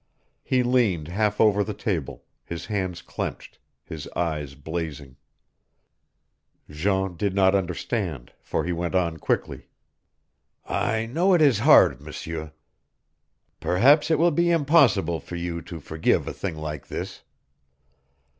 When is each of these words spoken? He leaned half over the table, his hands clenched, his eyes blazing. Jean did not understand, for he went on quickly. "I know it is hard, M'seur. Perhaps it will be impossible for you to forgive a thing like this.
He 0.41 0.63
leaned 0.63 1.09
half 1.09 1.39
over 1.39 1.63
the 1.63 1.75
table, 1.75 2.23
his 2.43 2.65
hands 2.65 3.03
clenched, 3.03 3.59
his 3.83 4.07
eyes 4.15 4.55
blazing. 4.55 5.15
Jean 6.67 7.15
did 7.15 7.35
not 7.35 7.53
understand, 7.53 8.33
for 8.41 8.63
he 8.63 8.71
went 8.73 8.95
on 8.95 9.17
quickly. 9.17 9.67
"I 10.65 11.05
know 11.05 11.35
it 11.35 11.41
is 11.43 11.59
hard, 11.59 12.01
M'seur. 12.01 12.51
Perhaps 13.59 14.09
it 14.09 14.17
will 14.17 14.31
be 14.31 14.49
impossible 14.49 15.19
for 15.19 15.35
you 15.35 15.61
to 15.61 15.79
forgive 15.79 16.27
a 16.27 16.33
thing 16.33 16.55
like 16.55 16.87
this. 16.87 17.21